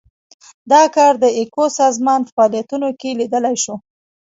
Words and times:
دا 0.71 0.83
کار 0.95 1.13
د 1.23 1.25
ایکو 1.37 1.65
سازمان 1.79 2.19
په 2.23 2.31
فعالیتونو 2.35 2.89
کې 2.99 3.17
لیدلای 3.19 3.55
شو. 3.63 3.75